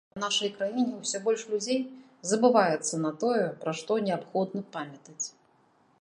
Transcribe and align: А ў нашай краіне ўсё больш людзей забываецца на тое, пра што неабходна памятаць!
А 0.01 0.09
ў 0.09 0.19
нашай 0.23 0.49
краіне 0.55 0.95
ўсё 1.01 1.19
больш 1.27 1.43
людзей 1.51 1.79
забываецца 2.31 3.01
на 3.05 3.11
тое, 3.25 3.45
пра 3.65 3.71
што 3.83 4.01
неабходна 4.09 4.61
памятаць! 4.79 5.25